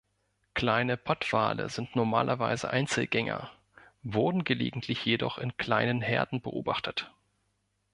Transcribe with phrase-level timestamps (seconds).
[0.55, 3.51] Kleine Pottwale sind normalerweise Einzelgänger,
[4.01, 7.11] wurden gelegentlich jedoch in kleinen Herden beobachtet.